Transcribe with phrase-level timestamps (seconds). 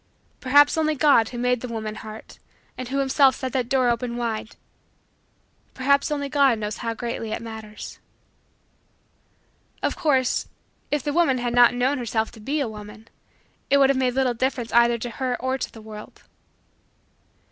[0.39, 2.39] Perhaps only God who made the woman heart
[2.75, 4.55] and who Himself set that door open wide
[5.75, 7.99] perhaps only God knows how greatly it matters.
[9.83, 10.47] Of course,
[10.89, 13.09] if the woman had not known herself to be a woman,
[13.69, 16.23] it would have made little difference either to her or to the world.